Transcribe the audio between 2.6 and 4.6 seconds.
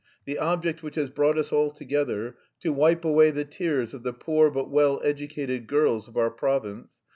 wipe away the tears of the poor